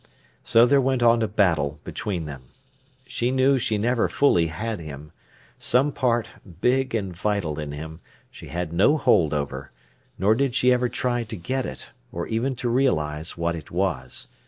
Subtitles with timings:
[0.43, 2.45] So there went on a battle between them.
[3.05, 5.11] She knew she never fully had him.
[5.59, 6.27] Some part,
[6.59, 7.99] big and vital in him,
[8.31, 9.71] she had no hold over;
[10.17, 14.27] nor did she ever try to get it, or even to realise what it was.